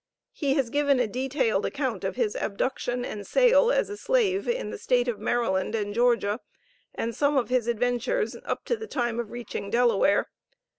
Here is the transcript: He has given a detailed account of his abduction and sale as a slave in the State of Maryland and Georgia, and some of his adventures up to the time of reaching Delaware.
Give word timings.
He 0.31 0.55
has 0.55 0.71
given 0.71 0.99
a 0.99 1.05
detailed 1.05 1.63
account 1.63 2.03
of 2.03 2.15
his 2.15 2.35
abduction 2.35 3.05
and 3.05 3.27
sale 3.27 3.71
as 3.71 3.87
a 3.87 3.95
slave 3.97 4.47
in 4.47 4.71
the 4.71 4.79
State 4.79 5.07
of 5.07 5.19
Maryland 5.19 5.75
and 5.75 5.93
Georgia, 5.93 6.39
and 6.95 7.13
some 7.13 7.37
of 7.37 7.49
his 7.49 7.67
adventures 7.67 8.35
up 8.43 8.65
to 8.65 8.75
the 8.75 8.87
time 8.87 9.19
of 9.19 9.29
reaching 9.29 9.69
Delaware. 9.69 10.29